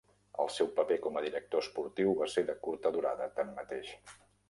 El 0.43 0.47
seu 0.53 0.69
paper 0.79 0.97
com 1.03 1.19
a 1.21 1.23
director 1.27 1.63
esportiu 1.65 2.17
va 2.23 2.31
ser 2.37 2.47
de 2.51 2.59
curta 2.67 2.97
durada, 2.99 3.33
tanmateix. 3.41 3.97